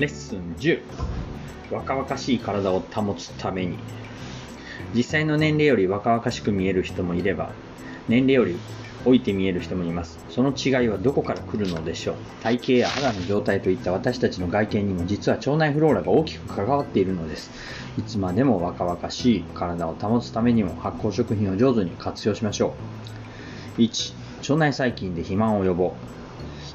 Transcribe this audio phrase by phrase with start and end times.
[0.00, 0.80] レッスン10
[1.70, 3.76] 若々しい体を保つために。
[4.94, 7.52] 実際の年齢より若々しく見える人もいれば
[8.08, 8.56] 年齢より
[9.04, 10.18] 老いて見える人もいます。
[10.30, 12.16] その違いはどこから来るのでしょう。
[12.42, 17.50] 体型や肌の状態といった私たちの外見にも実は腸内フローラが大きく関わっているのです。
[17.98, 22.74] いつまでも若々しい体を保つためにも発酵食品を上手に活用しましょ
[23.78, 23.82] う。
[23.82, 25.94] 1腸内細菌で肥満を予防。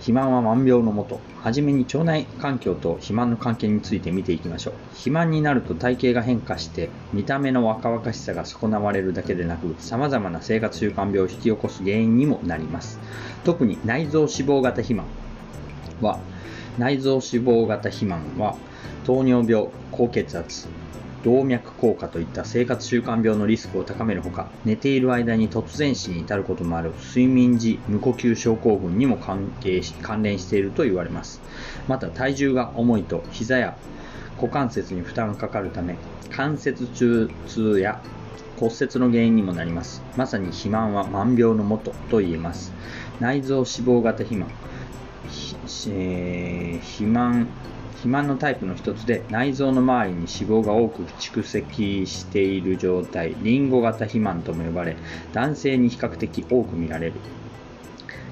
[0.05, 1.19] 肥満は万病のもと。
[1.41, 4.73] はじめに腸内環境と肥満の関係について見ていきましょう。
[4.91, 12.99] 肥満になると体型が変化して、見た目の若々しさが損なわれるだけでなく、様々な生活習慣病を引き起こす原因にもなります。
[13.43, 15.07] 特に内臓脂肪型肥満
[16.01, 16.19] は、
[16.77, 18.55] 内臓脂肪型肥満は、
[19.07, 20.67] 糖尿病、高血圧、
[21.25, 31.41] 動脈硬化といった生活習慣病のリスクを高めるほか寝ている間に突然死に至ることもある睡眠時無呼吸症候群にも関係し関連していると言われます。
[31.87, 33.75] また体重が重いと膝や
[34.37, 35.95] 股関節に負担がかかるため
[36.29, 37.99] 関節中痛や
[38.59, 40.03] 骨折の原因にもなります。
[40.15, 42.71] まさに肥満は万病のもとと言えます。
[43.19, 44.51] 内臓脂肪型肥満、
[45.87, 47.47] えー、肥満
[47.95, 54.95] 肥満のタイプの一つで内臓の周りに脂肪が多く蓄積している状態リンゴ型肥満とも呼ばれ
[55.33, 57.13] 男性に比較的多く見られる。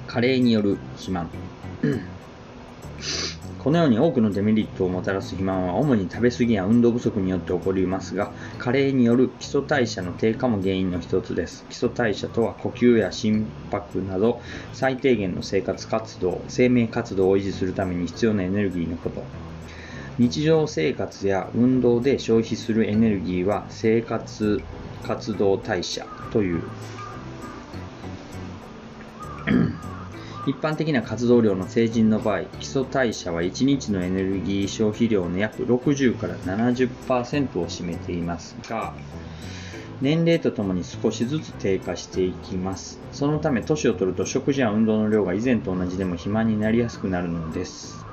[0.06, 1.28] 加齢による肥満。
[3.64, 11.64] このように多くのデメリットをもたらす肥満は主に食べ過ぎや運動不足によって起こりますが加齢による基礎代謝の低下も原因の一つです。
[11.70, 14.42] 基礎代謝とは呼吸や心拍など
[14.74, 19.24] 最低限の生活活動生命活動を維持するために必要なエネルギーのこと。
[20.18, 24.60] 日常生活や運動で消費するエネルギーは生活
[25.04, 26.62] 活動代謝という。
[30.46, 38.92] 一般的な活動量の成人の場合基礎代謝は1日のエネルギー消費量の約60から70%を占めていますが
[40.00, 42.98] 年齢とともに少しずつ低下していきます。
[43.12, 48.03] そのため年を取ると食事や運動の量が以前と同じでも肥満になりやすくなるのです。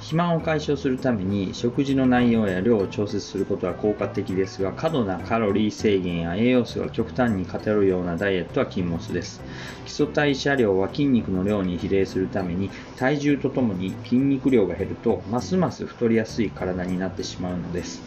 [0.00, 9.42] 肥満を解消するために食事の内容や量を調節することは効果的ですが過度なカロリー制限や栄養素が極端に偏るようなダイエットは禁物です。
[9.84, 18.02] 基礎代謝量は筋肉の量に比例するために体重とともに筋肉量が減るとますます太りやすい体になってしまうのです。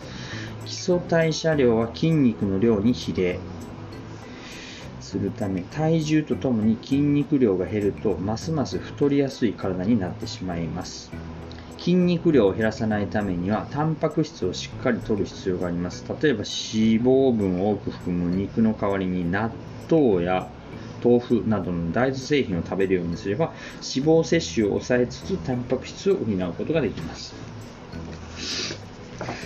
[0.65, 3.39] 基礎代謝量は筋肉の量に比例。
[4.99, 11.11] するため体重とともに筋肉量が減るとますます太りやすい体になってしまいます。
[11.83, 16.05] 筋肉量を減らさないためにはタンパク質をしっかり摂る必要があります。
[16.07, 16.45] 例えば脂
[17.01, 19.51] 肪分を多く含む肉の代わりに納
[19.91, 20.47] 豆や
[21.03, 23.47] 豆腐などの大豆製品を食べるようにすれば
[23.81, 27.35] 脂肪摂取を抑えつつタンパク質を補うことができます。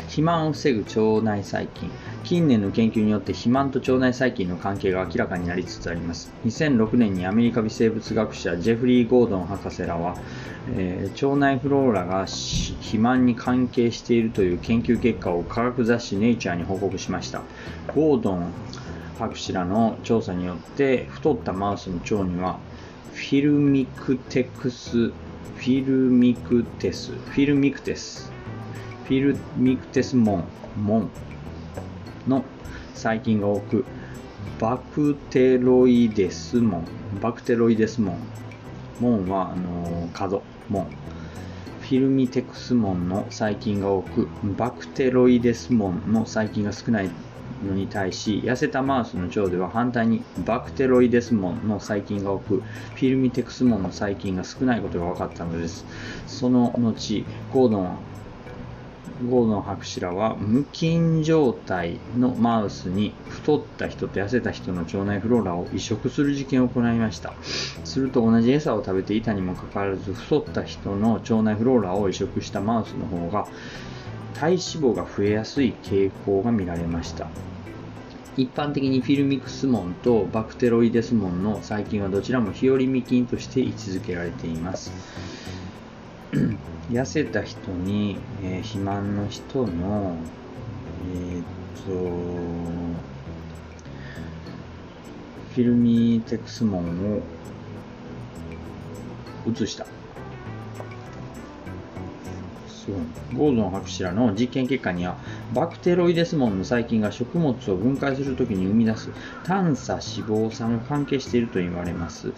[0.04, 1.90] 肥満を防ぐ腸内細菌。
[2.28, 6.30] 近年の研究によって肥満と腸内細菌の関係が明らかになりつつあります。
[6.46, 10.18] 2006年にアメリカ微生物学者ジェフリー・ゴードン博士らは、
[10.76, 17.44] えー、腸内フローラが肥満に関係しているという研究結果を科学雑誌ネイチャーに報告しました。
[17.96, 18.52] ゴードン
[19.18, 22.60] 博士らの調査によって太ったマウスの腸には
[23.14, 28.34] フィルミクテクスフィルミクテスフィルミクテス
[29.06, 30.44] フィルミクテスモン
[30.84, 31.10] モン。
[32.28, 32.44] の
[32.94, 33.86] 細菌が多く
[34.60, 36.88] バクテロイデスモン
[37.22, 38.20] バクテロイデスモン
[39.00, 40.88] モンはあの角モン
[41.82, 44.28] フィルミテクスモンの細菌が多く
[44.58, 47.10] バクテロイデスモンの細菌が少ない
[47.66, 55.86] のに対し痩せたマウスの腸では反対にバクテロイデスモンの細菌が多くフィルミテクスモンの細菌が少ないことが分かったのです。
[56.28, 57.98] その後ゴードン
[59.18, 67.34] はゴードン博士らは無菌状態のマウスに太った人と痩せた人の腸内フローラを移植する実験を行いました。
[67.84, 73.48] すると同じ餌を食べていたにもかかわらず太った人の腸内フローラを移植したマウスの方が
[74.36, 77.28] 体脂肪が増えやすい傾向が見られました。
[78.38, 84.92] 一般的にフィルミクスモンとバクテロイデスモンの細菌はどちらも日和見菌として位置づけられています。
[86.90, 90.18] 痩せた人に、えー、肥満の人の、
[91.14, 91.46] えー、っ
[91.86, 91.92] と、
[95.54, 97.22] フィルミテクスモンを
[99.50, 99.97] 移した。
[102.88, 103.02] すごい。
[103.38, 105.18] ゴードン博士らの実験結果には、
[105.54, 109.10] バクテロイデスモンの細菌が食物を分解するときに生み出す
[109.44, 112.34] 短鎖脂肪酸が関係していると言われます。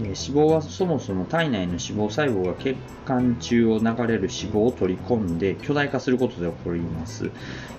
[0.00, 7.30] えー、脂肪はそもそも体内の脂肪細胞が血管中を流れる脂肪を取り込んで巨大化することで起こります。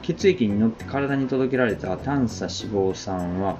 [0.03, 3.57] 血液に乗って体に届けられた短鎖脂肪酸は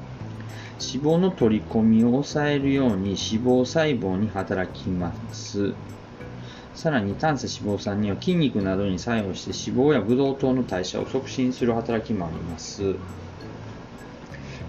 [0.81, 5.74] 脂肪の取り込みを抑えるように脂肪細胞に働きます。
[6.73, 12.95] さらに短鎖脂肪酸には筋肉などに作用して脂肪やブドウ糖の代謝を促進する働きもあります。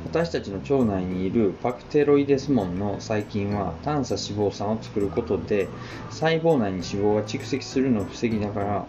[0.04, 5.68] 私たちの腸内にいるバクテロイデスモンの細菌は短鎖脂肪酸を作ることで
[6.10, 8.86] 細胞内に脂肪が蓄積するのを防ぎながら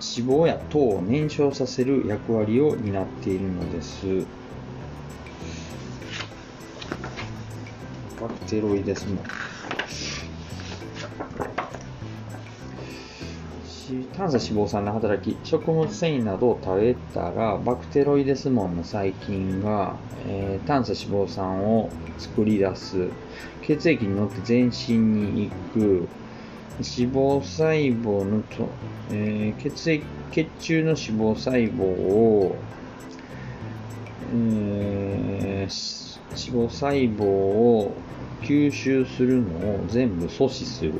[0.00, 4.06] 脂肪や糖を燃焼させる役割を担っているのです。
[8.20, 9.41] バクテロイデスモン。
[14.16, 19.96] 短鎖脂肪酸の働き食物繊維などを食べたらバクテロイデスモンの細菌が、
[20.26, 23.08] えー、短鎖脂肪酸を作り出す。
[23.62, 26.08] 血液に乗って全身に行く。
[26.76, 27.72] 脂肪細
[28.02, 28.68] 胞のと、
[29.10, 32.56] えー、血液血中の脂肪細胞を、
[34.34, 37.92] えー、脂肪細胞を
[38.40, 40.94] 吸収するのを全部阻止する。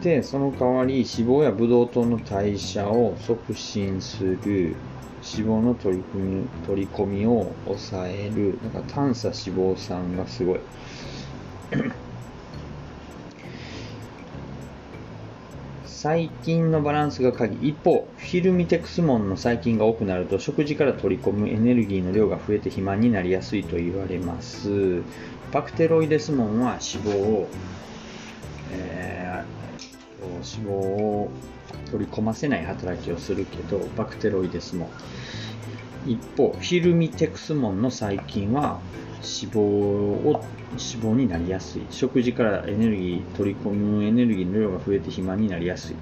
[0.00, 4.76] で、その代わり脂肪やブドウ糖の代謝を促進する、
[5.22, 10.60] 脂肪の取り組み取り込みを抑える、なんか短鎖脂肪酸がすごい。
[15.86, 25.02] 細菌のバランスが鍵一方フィルミテクスモンの細菌が多くなると食事から取り込むエネルギーの量が増えて肥満になりやすいと言われます
[25.50, 27.48] バクテロイデスモンは脂肪を、
[28.72, 29.63] えー
[30.24, 31.30] 脂肪を
[31.90, 34.90] 取り込ませない働きをするけどバクテロイデスも。
[36.06, 38.78] 一方フィルミテクスモンの細菌は
[39.22, 41.86] 脂肪を脂肪になりやすい。
[41.90, 45.96] 食事からエネルギー取り込むエネルギーの量が増えて肥満になりやすい。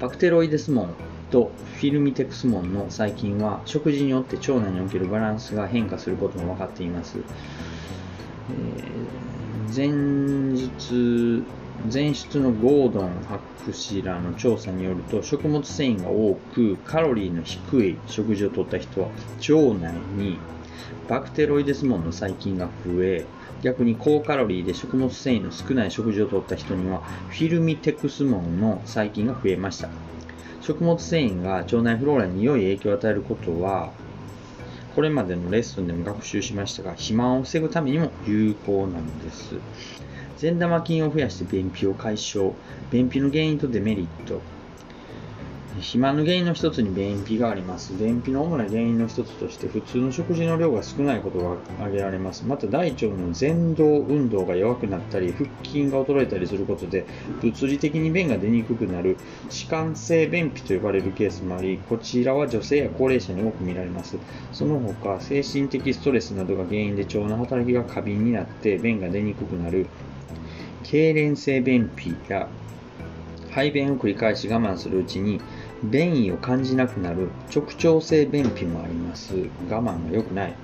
[0.00, 0.94] バクテロイデスモン
[1.30, 7.18] とフィルミテクスモンの細菌は食事によって腸内におけるバランスが変化することも分かっています、
[8.50, 9.88] えー、前
[10.56, 11.44] 日
[11.92, 20.38] 前出のゴードン博士らの調査によると食物繊維が多くカロリーの低い食事をとった人は腸内に
[21.08, 23.24] バクテロイデスモンの細菌が増え
[23.62, 29.88] 逆に高カロリーで食物繊維の少ない食事をとった人にはフィルミテクスモンの細菌が増えました。
[30.60, 33.92] 食物繊維が腸内フローラに良い影響を与えることは
[34.94, 39.54] これまでのレッスンでも学習しましたが肥満を防ぐためにも有効なのです。
[40.40, 42.54] 善玉菌を増やして便秘を解消。
[42.90, 44.40] 便秘の原因とデメリット。
[45.74, 47.92] 肥満の原因の一つに便秘があります。
[47.92, 52.46] 便秘の主な原因の一つとして普通の食事の量が少ないことが挙げられます。
[52.46, 57.04] また大腸の前動運動が弱くなったり、腹筋が衰えたりすることで
[57.42, 59.18] 物理的に便が出にくくなる
[59.50, 64.16] 弛緩性便秘と呼ばれるケースもあり、こちらは女性や高齢者に多く見られます。
[64.52, 69.86] その他、精神的ストレスなどが原因で腸の働きが過敏になって便が出にくくなる
[70.84, 72.48] 痙攣性便秘や
[73.50, 75.40] 排便を繰り返し我慢するうちに
[75.82, 79.34] 便意を感じなくなる直腸性便秘もあります。
[79.68, 80.54] 我慢が良くない。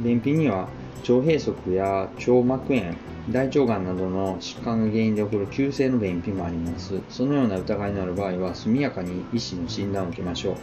[0.00, 0.68] 便秘には
[1.02, 2.94] 腸閉塞や腸膜炎、
[3.30, 7.00] 大腸がんなどの疾患が原因で起こる急性の便秘もあります。
[7.08, 10.56] そのような疑いのある場合は速やかに医師の診断を受けましょう。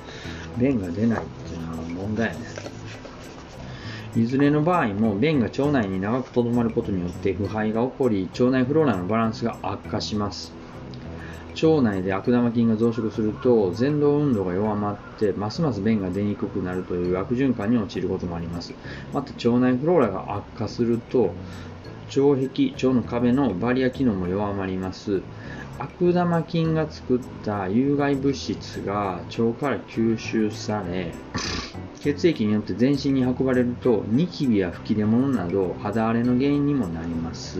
[0.60, 2.75] 便が出ないっていうのは問題ね。
[4.16, 10.54] いずれの場合も便が腸内に長くとどまることによって腐敗が起こり腸内フローラのバランスが悪化します。
[11.62, 18.74] 腸内で悪玉菌が増殖すると前動運動が弱まってますます便が出にくくなるという悪循環に陥ることもあります。
[19.14, 21.34] また腸内フローラが悪化すると
[22.08, 25.22] 腸壁腸の壁のバリア機能も弱まります。
[25.78, 31.12] 悪玉菌が作った有害物質が腸から吸収され
[32.06, 37.58] 血液によって全身に運ばれるとニキビや吹き出物など肌荒れの原因にもなります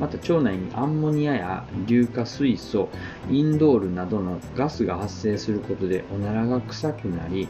[0.00, 2.88] また腸内にアンモニアや硫化水素
[3.30, 7.48] インドールなどのガスが発生することでおならが臭くなり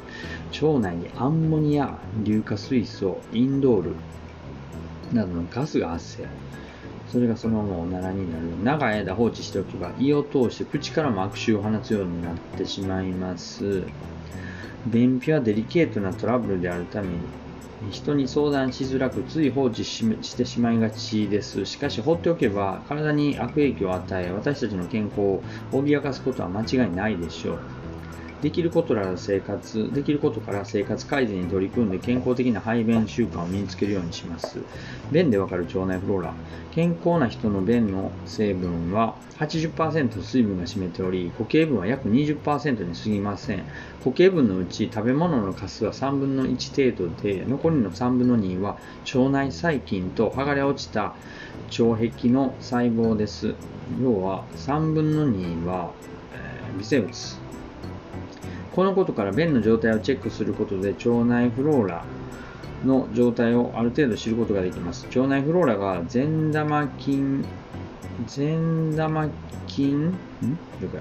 [0.60, 3.96] 腸内にアンモニア硫化水素インドール
[5.14, 6.28] などのガスが発生
[7.08, 8.44] それがそのままおならになる。
[8.64, 13.84] 長い間放置しておけば胃を通して口からも悪臭を放つようになってしまいます。
[14.86, 17.14] 便秘はデリケートなトラブルであるために、
[17.90, 21.66] 人に相談しづらくつい放置してしまいがちです。
[21.66, 27.58] しかし放っておけば体に悪影響を与え私たちの健康を脅かすことは間違いないでしょう。
[28.44, 34.58] できることから生活、できることから生活改善に取り組んで健康的な排便習慣を身につけるようにします。
[35.10, 36.34] 便でわかる腸内フローラ。
[36.72, 43.62] 健康な人の便の成分は80%水分が占めており、固形分は約20%に過ぎません。
[44.00, 51.14] 固形分のうち食べ物のカスは3分の1程度で、残りの3分の2は腸内細菌と剥がれ落ちた
[51.78, 53.54] 腸壁の細胞です。
[54.02, 55.92] 要は3分の2は、
[56.34, 57.43] え、微生物。
[58.74, 62.04] このことから便の状態をチェックすることで腸内フローラ
[62.84, 65.06] の状態をある程度知ることができます。
[65.06, 67.44] 腸内フローラが善玉菌、
[68.26, 69.28] 善玉
[69.66, 70.12] 菌、ん？
[70.80, 70.98] どか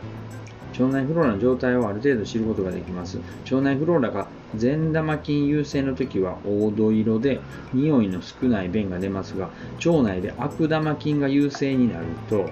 [0.74, 3.20] 腸内フローラの状態をある程度知ることができます。
[3.46, 7.39] 腸内フローラが善玉菌優勢の時は黄土色で
[7.74, 9.50] 匂いの少ない便が出ますが、
[9.86, 12.50] 腸内で悪玉菌が優勢になると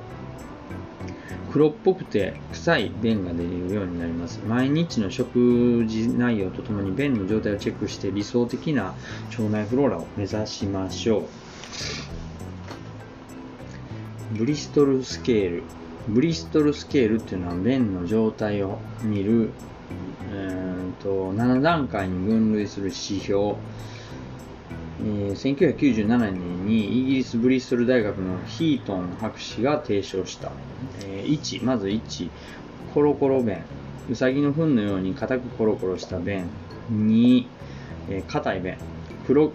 [1.51, 4.39] 黒っぽくて臭い便が出るようになります。
[4.47, 8.95] 毎日の食事内容とともに便の状態をチェックして理想的な
[9.31, 11.23] 腸内フローラを目指しましょう。
[14.37, 15.63] ブリストルスケール。
[16.07, 19.51] ブリストルスケールっていうのは便の状態を見る、
[20.31, 23.55] えーと、7段階に分類する指標。
[25.03, 30.51] え1997年にイギリスブリストル大学のヒートン博士が提唱した、
[31.03, 32.29] え、1まず1
[32.93, 33.57] コロコロ便
[34.09, 36.45] うさぎの糞のように硬くコロコロした便
[36.91, 37.45] 2、
[38.09, 38.75] えー、硬い便
[39.25, 39.51] 黒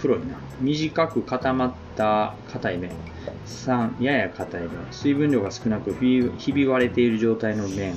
[0.00, 0.24] 黒いな。
[0.60, 2.90] 短く固まった硬い便
[3.46, 7.94] 3やや硬い便水分量が少なくひび割れている状態の便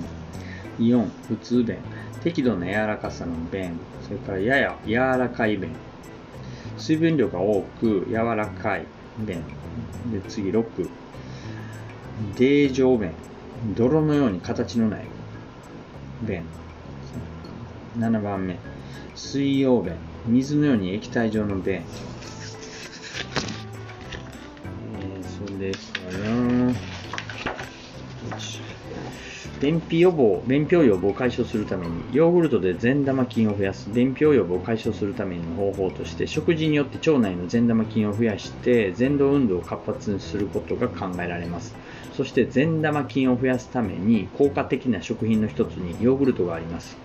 [0.79, 1.77] 4普通便
[2.23, 5.71] 適度な柔らかさの便それからやや柔らかい便
[6.77, 8.85] 水分量が多く柔らかい
[9.19, 9.41] 便。
[10.11, 10.89] で、次6。
[12.37, 13.11] 泥状便。
[13.75, 15.05] 泥のように形のない
[16.21, 16.43] 便。
[17.97, 18.57] 7番目。
[19.15, 19.93] 水溶便。
[20.27, 21.75] 水のように液体状の便。
[21.75, 26.44] えー、そうですよね。
[29.65, 41.75] 便秘予防、便秘予防を解消するために、ヨーグルトで善玉菌を増やす便秘予防を解消するための方法として、食事によって腸内の善玉菌を増やして、善動運動を活発にすることが考えられます。
[42.13, 46.95] そして善玉菌を増やすために効果的な食品の一つにヨーグルトがあります。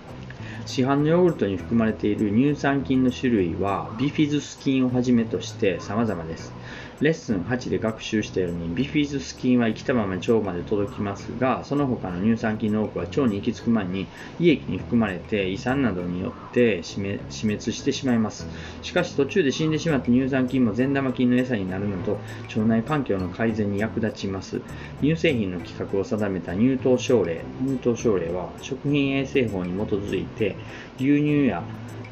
[0.67, 6.53] 市販のヨーグルトに含まれている乳酸菌の種類はビフィズス菌をはじめとして様々です。
[7.01, 14.07] レッスン8で学習したように、ビフィズス菌は生きたまま腸まで届きますが、その他の乳酸菌の多くは腸に行き着く前に
[14.39, 18.47] 胃液に含まれて胃酸などによって死滅してしまいます。
[18.83, 24.61] しかし途中で死んでしまった乳酸菌も善玉菌の餌になるのと、腸内環境の改善に役立ちます。
[25.01, 27.41] 乳製品の規格を定めた乳糖症例。
[27.67, 30.55] 乳糖症例は食品衛生法に基づいて、
[30.99, 31.65] 牛乳や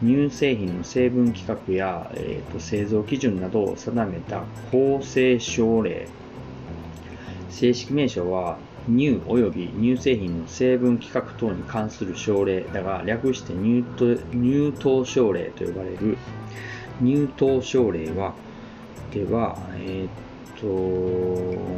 [0.02, 6.07] 乳製品の成分規格や、えーと、製造基準などを定めた構成省令。
[7.50, 13.85] 正式名称は乳及び乳製品の成分規格等に関する省令だが略して乳
[14.33, 16.17] 乳糖省令と呼ばれる。
[17.00, 18.35] 乳糖省令は
[19.12, 21.69] ではえっ、ー、と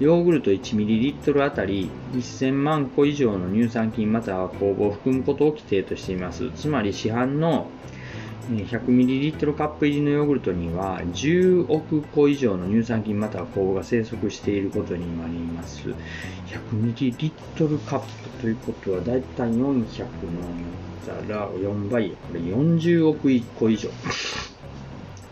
[0.00, 6.50] ヨーグルト 1ml あたり1000万個以上の乳酸菌または酵母を含むことを規定としています。
[6.52, 7.68] つまり市販の
[8.50, 15.88] 100ml カップ入りのヨーグルトには10億個以上の乳酸菌または酵母が生息していることになります。
[16.48, 19.84] 100ml カップということはだいたい400の
[21.04, 23.90] たら4倍、これ40億個以上。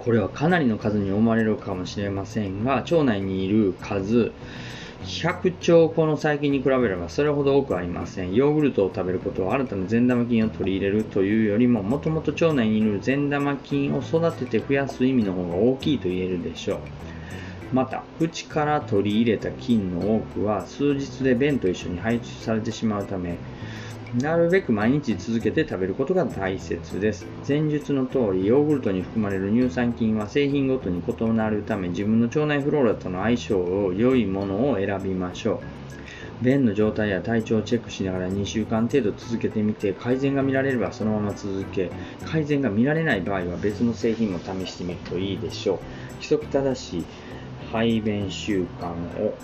[0.04, 4.32] これはかなりの数に思われるかもしれませんが、腸内にいる数、
[5.04, 8.35] 100兆個の細菌に比べればそれほど多くありません。
[8.35, 16.78] ヨーグルトを食べることは新たな善玉菌を取り入れるというよりも、もともと腸内にいる善玉菌を育てて増やす意味の方が大きいと言えるでしょう。
[17.73, 23.37] また、口から取り入れた菌の多くは数日で便と一緒に排出されてしまうため、
[24.21, 27.26] なるべく毎日続けて食べることが大切です。
[27.49, 35.62] 前述の通り、ヨーグルトに含まれる乳酸菌は製品ごとに異なるため、自分の腸内フローラとの相性を良いものを選びましょ
[36.42, 36.45] う。
[36.45, 41.90] 便の状態や体調をチェックしながら2週間程度続けてみて、改善が見られればそのまま続け、
[42.26, 45.78] 改善が見られない場合は別の製品も試してみるといいでしょう。
[46.16, 47.04] 規則正しい
[47.73, 48.90] 排便習慣
[49.25, 49.35] を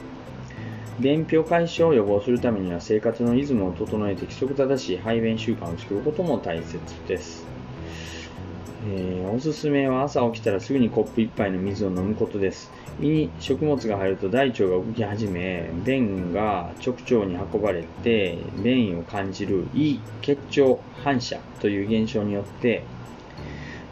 [1.00, 7.46] 便秘を解消を予防するためには生活のリズムを整えて規則正しい排便習慣を作ることも大切です。
[8.90, 12.70] えー、おすすめは朝起きたらすぐにコップ1杯の水を飲むことです。
[13.00, 22.82] 胃に食物が入ると大腸が動き始め、便が直腸に運ばれて、便意を感じる胃結腸反射という現象によって、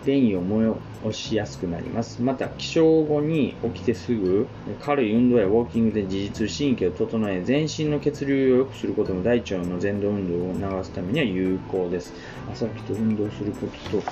[0.07, 2.23] 便意を催しやすくなります。
[2.23, 4.47] また、起床後に起きてすぐ
[4.81, 12.15] 軽い運動やウォーキングで自律神経を整え、全身の血流を良くすることも大腸の前動運動を流すためには有効です。
[12.51, 14.03] 朝起きて運動することと、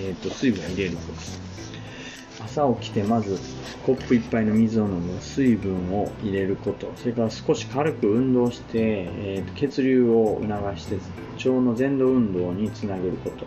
[0.00, 1.48] えーと、水分を入れること。
[2.44, 3.36] 朝起きてまず
[3.84, 13.46] コップ1杯の水を飲む、水分を入れること、それから少し軽く運動して、えー、血流を促して腸の前動運動につなげること。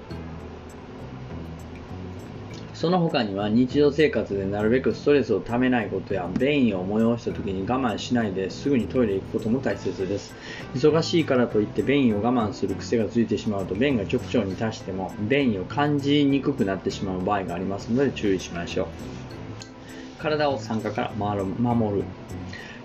[2.81, 10.33] その他には日常生活でなるべくストレスをためないことや便意を催した時に我慢しないですぐにトイレ行くことも大切です。
[10.73, 18.87] 忙しいからといって便意を我慢する癖がついてしまうと便が直腸に達しても便意を感じにくくなってしまう場合がありますので注意しましょう。
[20.17, 22.03] 体を酸化から守る。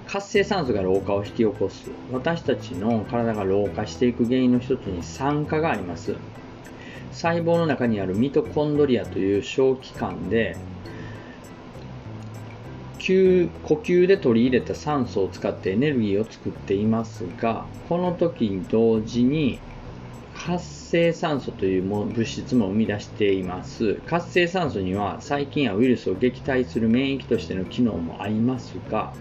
[0.07, 1.91] 活性酸素が老化を引き起こす。
[2.13, 6.17] 私たちの体が老化していく原因の一つに酸化があります。
[7.17, 10.57] 細胞の中にあるミトコンドリアという小器官で
[12.99, 13.13] 呼
[13.75, 19.61] 吸で取り入れた酸素を使ってエネルギーを作っていますがこの時に同時に
[20.35, 23.95] 活性酸素という物質も生み出しています。
[24.07, 29.15] 活性酸素には細菌やウイルスを撃退する免疫としての機能もありますが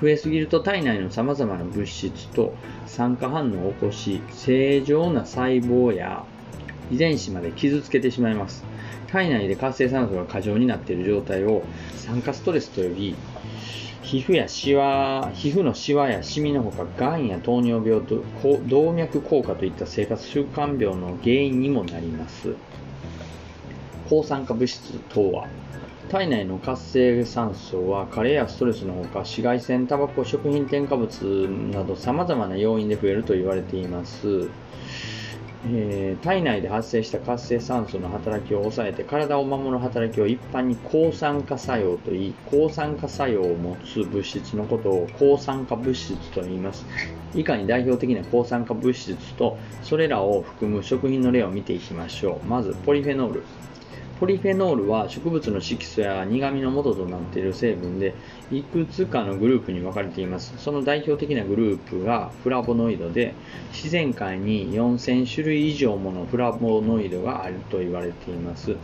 [0.00, 2.54] 増えすぎると体内のさまざまな物質と
[2.86, 6.24] 酸化反応を起こし正常な細胞や
[6.90, 8.64] 遺伝子まで傷つけてしまいます。
[9.08, 11.62] 体内で活性酸素が過剰になっている状態を
[11.96, 13.16] 酸化ストレスと呼び、
[14.02, 18.22] 皮膚やシワ、皮膚のシワやシミのほか、がんや糖尿病と
[18.66, 22.54] 動脈硬化といった生活習慣病の原因にもなります。
[24.10, 25.48] 抗酸化物質等は、
[26.10, 31.22] 体内の活性酸素は加齢やストレスのほか紫外線、タバコ、食品添加物
[31.72, 34.48] など様々な要因で増えると言われています。
[35.66, 46.84] えー、体内で発生した活性酸素の働きを抑えて体を守る働きを一般に抗酸化作用といい抗酸化作用を持つ物質のことを抗酸化物質と言います。
[47.34, 52.46] 以下に代表的な抗酸化物質とそれらを含む食品の例を見ていきましょう。
[52.46, 53.42] まずポリフェノール。
[54.24, 58.14] ポリフェノールは植物の色素や苦味の元となっている成分で
[58.50, 60.54] いくつかのグループに分かれています。
[60.56, 63.34] その代表的なグループがフラボノイドで
[63.74, 68.76] 自然界に4000種類以上ものフラボノイドがあると言われています。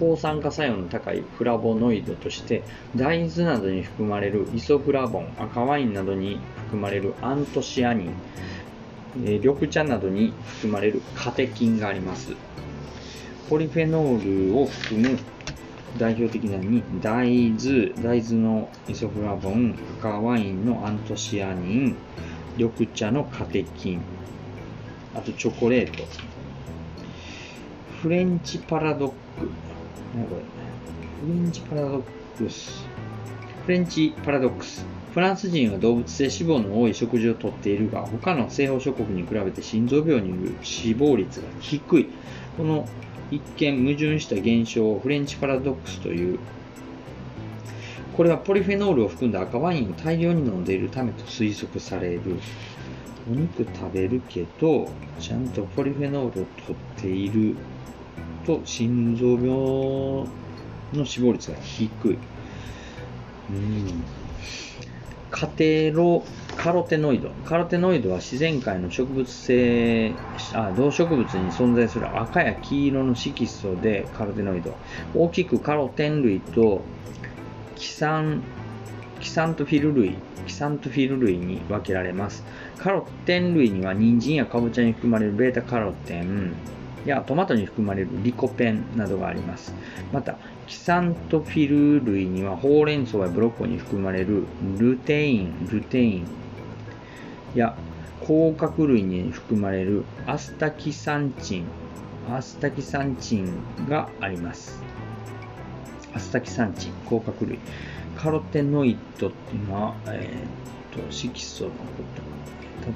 [0.00, 2.64] 抗酸化作用の高いフラボノイドとして
[2.96, 8.14] 大豆などに含まれるイソフラボン赤ワインなどに含まれるアントシアニン
[9.16, 12.34] 緑茶などに含まれるカテキンがあります。
[13.48, 15.18] ポリフェノールを含む
[15.96, 21.96] 代表的なのに大豆、大豆のイソフラボン、赤ワインのアントシアニン、
[22.58, 24.02] 緑茶のカテキン、
[25.14, 26.04] あとチョコレート、
[28.02, 29.14] フレンチパラドック、
[30.14, 30.42] 何これ？
[31.22, 32.02] フレンチパラドッ
[32.36, 32.84] クス、
[33.64, 34.84] フレンチパラドックス。
[35.14, 42.10] フランス人は動物性脂肪の多い食事をとっているが、他の西方諸国に比べて心臓病による死亡率が低い。
[42.58, 42.86] この
[43.30, 46.38] 一見矛盾した現象をフレンチパラドックスという
[48.16, 52.20] これはポリフェノールを含んだ赤ワインを大量に飲んでいるためと推測される。
[53.30, 54.88] お肉食べるけど
[55.20, 57.56] ちゃんとポリフェノールを取っている
[58.46, 59.46] と心臓病
[60.94, 62.18] の死亡率が低い。
[63.50, 64.02] うん。
[65.30, 66.24] カテロ
[66.58, 67.30] カロテノイド。
[67.44, 70.12] カロテノイドは自然界の植物性、
[70.54, 74.76] あ動植物に存在する赤や黄色の色素でカロテノイド。
[75.14, 76.82] 大きくカロテン類と
[77.76, 78.42] キサン、
[79.20, 80.16] キサントフィル類、
[80.48, 82.44] キサントフィル類に分けられます。
[82.76, 86.54] カロテン類には人参やかぼちゃに含まれるベータカロテン
[87.04, 89.72] やトマトに含まれるリコペンなどがあります。
[90.12, 91.68] また、キサントフィ
[92.00, 94.42] ル類にはほうれん草やブロッコリーに含まれる
[94.76, 96.26] ルテイン、ルテイン、
[97.54, 97.76] や
[98.26, 101.64] 甲殻類に含まれるアスタキサンチン、
[102.30, 104.82] アスタキサンチンがあります。
[106.14, 107.58] アスタキサンチン、甲殻類。
[108.16, 111.76] カロテノイドっていうのは、えー、と色素のこ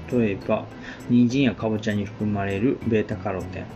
[0.09, 0.19] と。
[0.19, 0.65] 例えば、
[1.09, 3.67] 人参やかぼちゃに含まれるベータカロテン、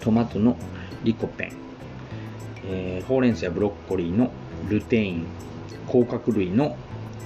[0.00, 0.56] トマトの
[1.04, 1.52] リコペン、
[2.66, 4.30] えー、ほうれん草やブロッコリーの
[4.68, 5.26] ルテイン、
[5.88, 6.76] 甲殻類の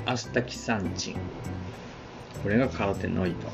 [0.05, 1.17] アスタキサンチン、
[2.47, 3.53] これがカーテンの糸。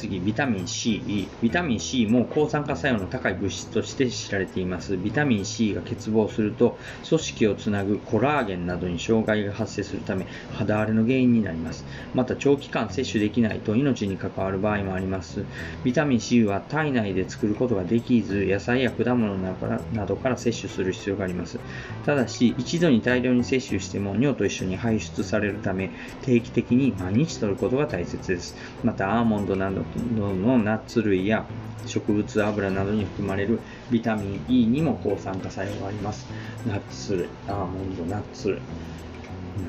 [0.00, 4.96] 次、ビタミン C、ビタミン C も抗酸化作用の高い物質として知られています。
[4.96, 11.84] ビタミン C が欠乏すると、組織をつなぐコラーゲンなどに障害が発生するため、肌荒れの原因になります。
[12.14, 15.44] また、長期間摂取できないと命に関わる場合もあります。
[15.84, 21.58] ビタミン C は体内で作ることができず、野菜や果物などから摂取する必要があります。
[22.06, 25.90] ただし、一度に大量に摂取しても尿と一緒に排出されるため、
[26.22, 28.56] 定期的に毎日摂ることが大切です。
[28.82, 31.46] また、アーモンドなどのナッツ類や
[31.86, 36.26] 植物油などに含まれるビタミン E にも抗酸化作用があります。
[36.66, 38.58] ナッツ類、アーモンド、ナッツ類。
[38.58, 38.62] な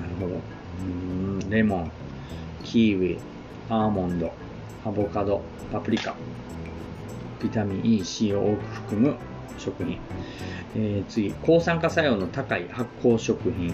[0.07, 0.41] るほど。
[0.81, 1.91] うんレモン、
[2.63, 3.17] キウイ、
[3.69, 4.33] アーモンド、
[4.85, 6.15] アボカド、パプリカ。
[7.41, 9.15] ビタミン E、C を多く含む
[9.57, 9.99] 食品。
[10.75, 13.73] えー、次、抗酸化作用の高い発酵食品。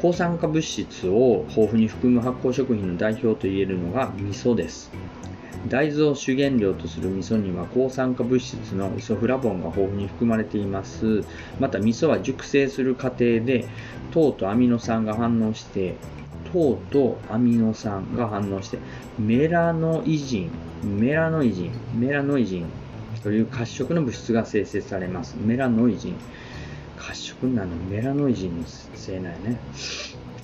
[0.00, 4.90] 抗酸化物質を豊富に含む発酵食品の代表といえるのが味噌です。
[5.68, 11.24] 大豆を主原料とする味噌には抗酸化物質のイソフラボンが豊富に含まれています。
[11.58, 13.66] また味噌は熟成する過程で
[14.12, 15.94] 糖とアミノ酸が反応して
[16.52, 18.78] 糖とアミノ酸が反応して
[19.18, 20.50] メラノイジ
[20.84, 22.66] ン、メラノイジン、メラノイジン
[23.22, 25.36] という褐色の物質が生成されます。
[25.40, 26.16] メラノイジン。
[26.96, 27.74] 褐色なの？
[27.90, 29.58] メラノイジンのせいなんやね。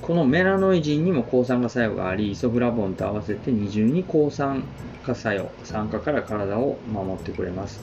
[0.03, 4.65] このメラノイジンにも抗酸化作用があり、イソフラボンと合わせて二重に抗酸
[5.05, 7.81] 化作用、酸化から体を守ってくれます。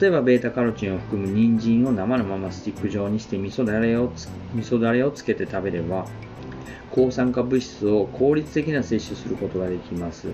[0.00, 4.12] 例えば、ベータカロチンを含む人参を生のままスティック状にして味噌だれを
[4.54, 6.06] 味噌だれをつけて食べれば、
[6.90, 10.28] 抗酸化物質を効率的な摂取することができます。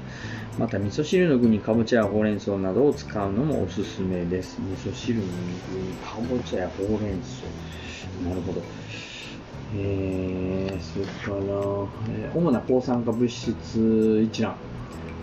[0.57, 4.61] また、味噌汁の具にかぼちゃやほうれん草などを使うのもおすすめです。
[4.61, 7.45] 味噌汁の具にかぼちゃやほうれん草。
[8.27, 8.63] なるほど。
[9.77, 11.37] えー、それから、
[12.11, 14.55] えー、主な抗酸化物質一覧。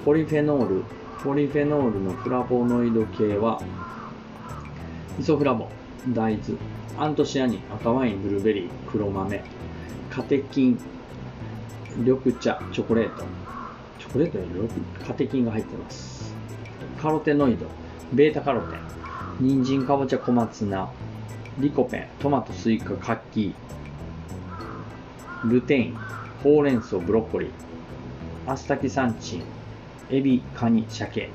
[0.03, 0.83] ポリフェノール。
[1.23, 3.61] ポリフェノールのフラボノイド系は、
[5.19, 5.67] イソフラボ、
[6.09, 6.57] 大豆、
[6.97, 9.43] アントシアニン、赤ワイン、ブルーベリー、黒豆、
[10.09, 10.79] カテキン、
[11.97, 13.23] 緑茶、チョコレート。
[13.99, 14.45] チョコレートに
[15.05, 16.33] カテキンが入ってます。
[16.99, 17.67] カロテノイド、
[18.13, 18.79] ベータカロテン、
[19.39, 20.91] 人参、かぼちゃ、小松菜、
[21.59, 23.53] リコペン、トマト、スイカ、カッキー、
[25.45, 25.97] ルテイン、
[26.43, 27.49] ほうれん草、ブロッコリー、
[28.45, 29.43] アスタキサンチン、
[30.11, 31.29] エビ、カニ、鮭。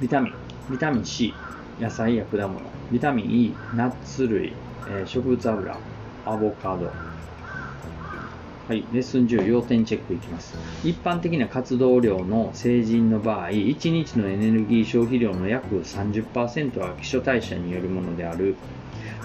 [0.00, 0.34] ビタミン、
[0.70, 1.34] ビタミン C、
[1.80, 2.60] 野菜や果物。
[2.92, 4.52] ビタミン E、ナッツ類、
[4.88, 5.76] えー、植物油、
[6.24, 6.86] アボカド。
[8.68, 10.54] はい、レッスン10、要点チェックいきます。
[10.84, 18.54] 一般的な活動量の成人の場合、1日のエネルギー消費量の約30%は基礎代謝によるものである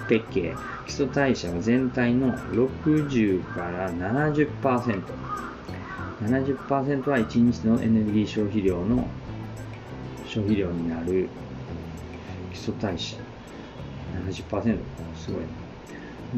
[0.10, 0.56] 月経、
[0.88, 5.04] 基礎代謝は全体の60から70%。
[6.24, 9.08] 70%は1日のエネルギー消費量の
[10.26, 11.30] 消費量になる
[12.52, 13.18] 基礎代謝。
[14.26, 14.78] 70%
[15.16, 15.48] すごいな。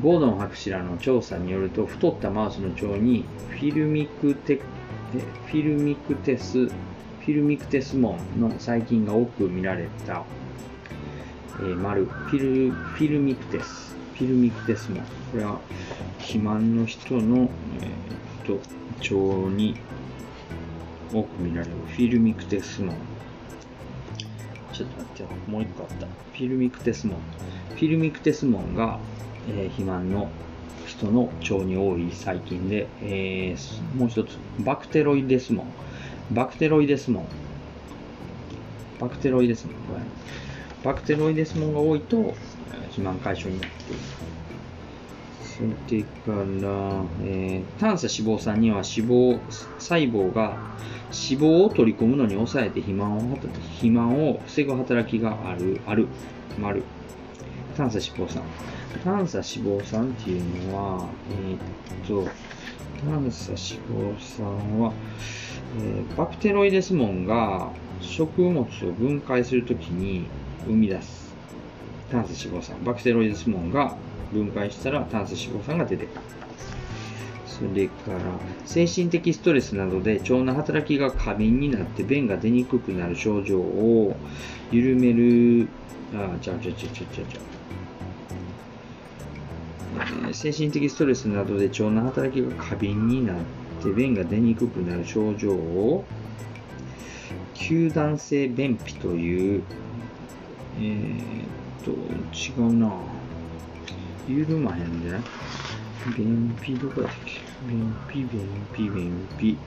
[0.02, 4.60] ゴードン博士らの調査によると、太ったマウスの腸にフィルミクテ
[5.16, 10.24] フィルミクテス、フィルミクテス門の細菌が多く見られた
[11.60, 15.04] えー、丸、フィル、フィルミクテス、フィルミクテス門。
[15.32, 15.60] これは、
[16.20, 17.50] 肥満の人の、
[17.82, 18.60] えー、と
[19.02, 19.76] 腸に
[21.14, 22.96] 多く見られるフィルミクテスモン。
[24.74, 25.30] ちょっと待ってよ。
[25.48, 26.06] もう一個あった。
[26.06, 27.18] フィルミクテスモン。
[27.76, 29.00] フィルミクテスモンが、
[29.50, 30.30] えー、肥満の
[30.88, 35.68] 人の腸に多い細菌で、えー、もう一つ、バクテロイデスモン。
[36.34, 37.26] バクテロイデスモン。
[39.00, 39.76] バクテロイデスモン。
[39.76, 40.02] これ
[40.84, 42.34] バクテロイデスモンが多いと
[42.90, 44.00] 肥満解消になっている。
[45.44, 45.62] そ
[45.94, 49.40] れから、えー、短鎖脂肪酸には脂肪
[49.78, 50.58] 細胞が
[51.12, 56.08] 脂肪を取り込むのに抑えて肥満を肥満を防ぐ働きがある、ある、
[56.60, 56.84] 丸。
[57.78, 58.44] 短鎖脂肪酸。
[59.04, 62.30] 短鎖脂肪酸っていうのは、えー、っと、
[63.06, 64.94] 短鎖脂肪酸は、
[65.80, 70.26] えー、バクテロイデスモンが食物を分解するときに
[70.66, 71.34] 生み出す
[72.12, 73.96] 炭素脂肪酸、バクテロイデスモンが
[74.34, 76.22] 分解したら炭素脂肪酸が出てくる。
[77.46, 78.20] それから、
[78.66, 84.16] 精神的ストレスなどで腸の働きが過敏になって便が出にくくなる症状を
[84.72, 85.68] 緩める、
[86.14, 87.40] あ、ちゃうちゃうちゃうちゃうちゃうちゃ
[90.30, 90.34] う。
[90.34, 93.38] 精神的ストレスなどで腸の働きが過敏になっ
[93.84, 96.06] て便が出にくくなる症状を
[97.54, 99.64] 球団性便秘という
[100.82, 101.92] えー、っと、
[102.34, 102.92] 違うな。
[104.28, 105.18] 緩まへんで、
[106.18, 107.42] 便秘どこやったっけ？
[107.70, 108.42] 便秘、便
[108.74, 109.58] 秘、便秘。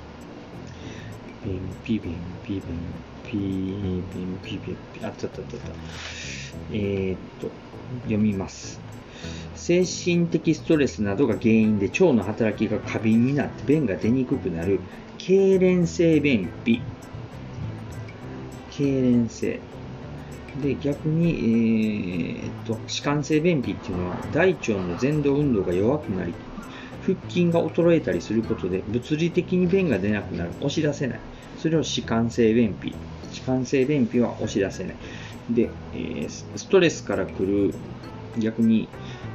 [1.44, 2.62] 便秘便秘便
[3.24, 3.36] 秘。
[3.36, 4.02] 便
[4.42, 5.04] 秘便秘。
[5.04, 5.56] あったあったあった
[6.72, 7.50] えー、っと
[8.02, 8.80] 読みます。
[9.54, 14.80] 精神的ストレスなどが原因で腸の働きが過敏になって便が出にくくなる
[15.18, 16.80] 痙攣性便秘。
[18.72, 19.60] 痙攣性。
[20.62, 26.34] で逆に、えー、っと弛緩性便秘っていうのは大腸の前動運動が弱くなり
[27.04, 30.50] 腹筋が衰えたりすることで物理的に便が出なくなる。
[30.60, 31.20] 押し出せない。
[31.58, 32.94] それを弛緩性便秘。
[33.30, 34.96] 弛緩性便秘は押し出せない。
[35.50, 37.74] で、えー、ストレスから来る
[38.38, 38.88] 逆に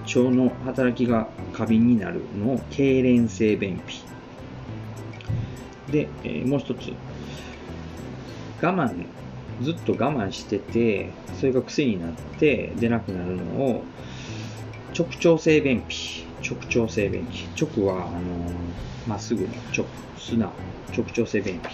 [0.08, 4.04] 腸の働きが過敏になるのを痙攣性便秘。
[5.92, 6.92] で、えー、もう一つ。
[8.62, 9.06] 我慢。
[9.62, 13.84] ずっと我慢しててそれが癖になって出なくなるのを
[14.98, 16.26] 直腸性便秘。
[16.42, 17.48] 直腸性便秘。
[17.62, 18.20] 直はあの
[19.08, 19.86] まっすぐの直
[20.18, 20.54] 砂直
[20.98, 21.70] 直腸性便秘。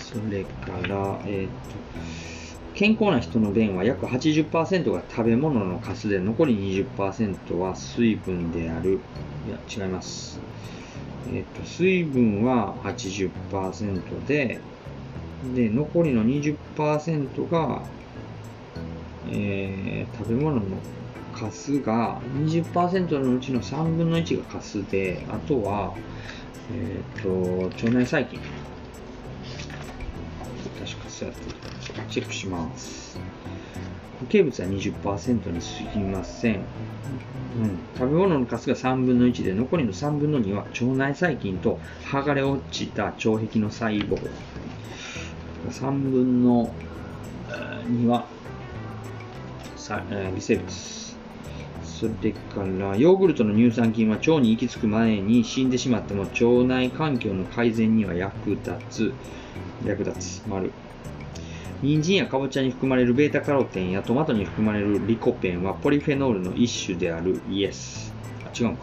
[0.00, 1.52] それから、えーと、
[2.74, 9.00] 健康な人の便は約80%が食べ物のカスで残り20%は水分である。
[9.46, 10.40] いや違います。
[11.32, 14.60] えっ、と水分は80%で
[15.54, 17.82] で残りの20%が、
[19.28, 20.62] えー、食べ物の
[21.34, 25.94] カスが20%のうちの3分の1がカスで、あとは、
[26.72, 28.40] え、ー、と、腸内細菌。
[30.80, 31.54] 確かそうやって
[32.10, 33.18] チェックします。
[34.18, 35.60] 固形物は20%に
[35.92, 36.54] 過ぎません。
[36.54, 36.62] うん、
[37.98, 44.18] 食べ物のカスが3分の1で、残りの3分の2は腸内細菌と剥がれ落ちた腸壁の細胞。
[45.70, 46.72] 3分の
[47.88, 48.26] 2は
[50.34, 50.96] 微生物。
[51.82, 59.12] それから、ヨーグルトの乳酸菌は腸に行き着く前に死んでしまっても腸内環境の改善には役立つ。
[59.84, 60.42] 役立つ。
[60.46, 60.70] 丸。
[61.82, 68.12] 人参やかぼちゃに含まれる β カロテンやトマトに含まれるリコペンはポリフェノールの一種であるイエス。
[68.44, 68.78] あ、違うか。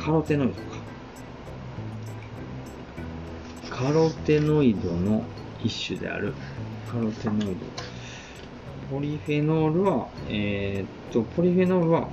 [0.00, 0.77] カロテノイドか。
[3.78, 5.22] カロテノイドの
[5.62, 6.34] 一種である。
[6.90, 7.54] カロテノイド。
[8.90, 12.08] ポリフェノールは、えー、っと、ポリフェノールは、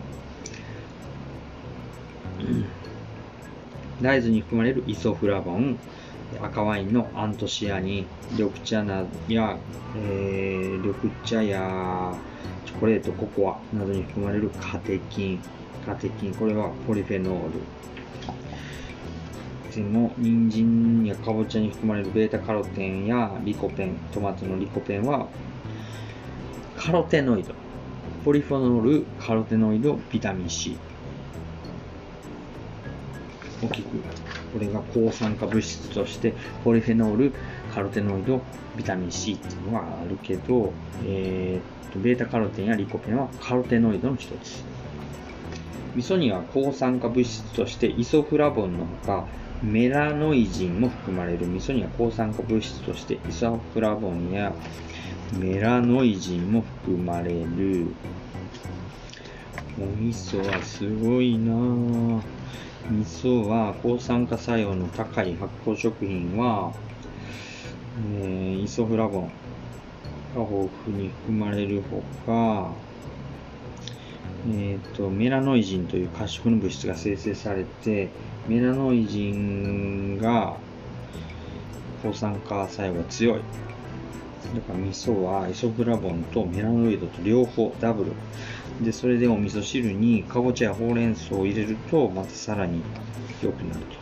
[3.99, 5.79] 大豆に含まれるイソフラボン、
[6.39, 9.57] 赤ワインのアントシアニン、緑茶なや、
[9.95, 12.13] えー、緑茶や
[12.67, 15.39] チョコレート、ココアなどに含まれるカテキン、
[15.83, 17.59] カテキン、これはポリフェノール。
[19.75, 25.27] でも、人参やかぼちゃに含まれるベータカロテンやリコペン、トマトのリコペンは
[26.77, 27.53] カロテノイド、
[28.23, 30.77] ポリフェノール、カロテノイド、ビタミン C。
[33.61, 33.97] 大きく、
[34.53, 36.33] これが抗酸化物質として、
[36.63, 37.33] ポリフェノール、
[37.73, 38.41] カロテノイド、
[38.77, 40.71] ビタミン C っていうのがあるけど、
[41.05, 44.63] えー、と、ベータカロテンやリコペンはカロテノイドの一つ。
[45.95, 49.25] 味噌には抗酸化物質としてイソフラボンのほか、
[49.65, 54.53] メラノイジンも含まれる味噌には抗酸化物質としてイソフラボンや
[55.39, 57.87] メラノイジンも含まれる。
[59.77, 62.21] お味噌はすごいなぁ。
[62.91, 66.71] 味噌は抗酸化作用の高い発酵食品は、
[68.19, 69.31] えー、イソフラボンが
[70.41, 72.71] 豊富に含まれるほか、
[74.47, 78.09] えーと、メラノイジンという褐色の物質が生成されて、
[78.47, 80.57] メラノイジンが
[82.03, 83.41] 抗酸化作用が強い。
[84.53, 88.11] だから味噌はイソフラボンとメラノイドと両方ダブル。
[88.83, 92.81] で、それでお味噌汁にかぼちゃやほうれん草を入れると、またさらに
[93.41, 93.95] 良くなると。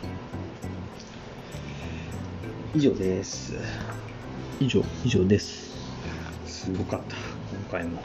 [2.74, 3.54] 以上です。
[4.60, 5.72] 以上、以上です。
[6.46, 7.24] すごかった、今
[7.70, 8.02] 回も。